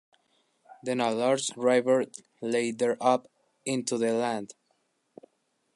Then 0.81 0.99
a 0.99 1.13
large 1.13 1.55
river 1.55 2.05
lay 2.41 2.71
there 2.71 2.97
up 2.99 3.29
into 3.67 3.99
the 3.99 4.13
land. 4.13 4.55